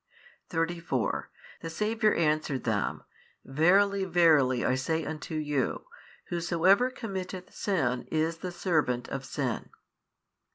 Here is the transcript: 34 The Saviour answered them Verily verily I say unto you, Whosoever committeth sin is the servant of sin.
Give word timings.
34 0.49 1.29
The 1.61 1.69
Saviour 1.69 2.15
answered 2.15 2.63
them 2.63 3.03
Verily 3.45 4.03
verily 4.03 4.65
I 4.65 4.73
say 4.73 5.05
unto 5.05 5.35
you, 5.35 5.85
Whosoever 6.29 6.89
committeth 6.89 7.53
sin 7.53 8.07
is 8.11 8.37
the 8.39 8.51
servant 8.51 9.09
of 9.09 9.23
sin. 9.23 9.69